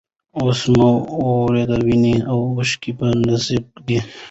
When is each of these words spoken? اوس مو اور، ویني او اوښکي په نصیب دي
اوس 0.39 0.61
مو 0.77 0.89
اور، 1.19 1.51
ویني 1.87 2.15
او 2.31 2.39
اوښکي 2.51 2.91
په 2.99 3.05
نصیب 3.27 3.65
دي 3.87 3.99